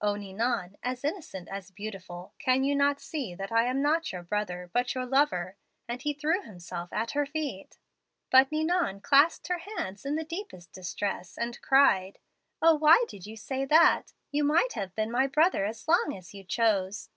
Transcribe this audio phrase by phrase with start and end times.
[0.00, 4.22] 'O Ninon, as innocent as beautiful, can you not see that I am not your
[4.22, 5.56] brother, but your lover?'
[5.88, 7.80] and he threw himself at her feet.
[8.30, 12.20] "But Ninon clasped her hands in the deepest distress, and cried,
[12.62, 14.12] 'O, why did you say that?
[14.30, 17.10] You might have been my brother as long as you chose.